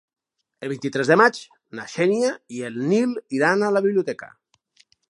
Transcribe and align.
El 0.67 0.71
vint-i-tres 0.73 1.11
de 1.11 1.17
maig 1.23 1.37
na 1.81 1.87
Xènia 1.93 2.33
i 2.57 2.65
en 2.71 2.83
Nil 2.89 3.17
iran 3.41 3.69
a 3.69 3.73
la 3.79 3.87
biblioteca. 3.89 4.37